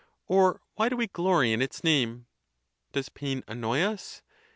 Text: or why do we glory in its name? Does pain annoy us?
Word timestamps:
or 0.25 0.59
why 0.73 0.89
do 0.89 0.97
we 0.97 1.05
glory 1.05 1.51
in 1.53 1.61
its 1.61 1.83
name? 1.83 2.25
Does 2.91 3.09
pain 3.09 3.43
annoy 3.47 3.81
us? 3.83 4.23